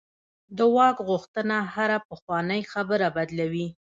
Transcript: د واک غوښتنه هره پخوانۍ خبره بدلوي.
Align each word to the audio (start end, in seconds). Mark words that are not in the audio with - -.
د 0.57 0.59
واک 0.75 0.97
غوښتنه 1.09 1.57
هره 1.73 1.97
پخوانۍ 2.09 2.61
خبره 2.73 3.07
بدلوي. 3.17 3.67